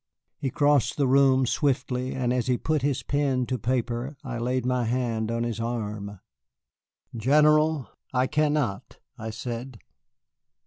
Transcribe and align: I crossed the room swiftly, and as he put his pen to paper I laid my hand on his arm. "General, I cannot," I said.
I 0.41 0.49
crossed 0.49 0.97
the 0.97 1.05
room 1.05 1.45
swiftly, 1.45 2.15
and 2.15 2.33
as 2.33 2.47
he 2.47 2.57
put 2.57 2.81
his 2.81 3.03
pen 3.03 3.45
to 3.45 3.59
paper 3.59 4.17
I 4.23 4.39
laid 4.39 4.65
my 4.65 4.85
hand 4.85 5.29
on 5.29 5.43
his 5.43 5.59
arm. 5.59 6.19
"General, 7.15 7.87
I 8.11 8.25
cannot," 8.25 8.97
I 9.19 9.29
said. 9.29 9.77